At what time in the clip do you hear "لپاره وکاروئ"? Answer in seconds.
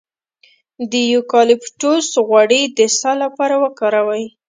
3.23-4.25